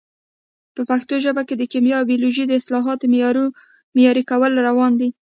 [0.75, 3.05] په پښتو ژبه کې د کیمیا او بیولوژي د اصطلاحاتو
[3.95, 5.09] معیاري کول روان دي.